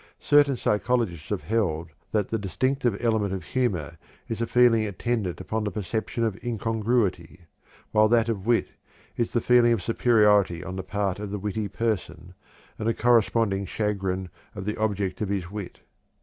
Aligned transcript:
Certain 0.19 0.57
psychologists 0.57 1.29
have 1.29 1.43
held 1.43 1.91
that 2.11 2.29
the 2.29 2.39
distinctive 2.39 2.97
element 3.01 3.31
of 3.35 3.43
humor 3.43 3.97
is 4.27 4.39
the 4.39 4.47
feeling 4.47 4.83
attendant 4.83 5.39
upon 5.39 5.63
the 5.63 5.69
perception 5.69 6.23
of 6.23 6.43
incongruity; 6.43 7.41
while 7.91 8.07
that 8.07 8.27
of 8.27 8.47
wit 8.47 8.69
is 9.15 9.31
the 9.33 9.39
feeling 9.41 9.71
of 9.71 9.83
superiority 9.83 10.63
on 10.63 10.75
the 10.75 10.81
part 10.81 11.19
of 11.19 11.29
the 11.29 11.37
witty 11.37 11.67
person, 11.67 12.33
and 12.79 12.87
the 12.87 12.95
corresponding 12.95 13.63
chagrin 13.63 14.29
of 14.55 14.65
the 14.65 14.75
object 14.75 15.21
of 15.21 15.29
his 15.29 15.51
wit. 15.51 15.81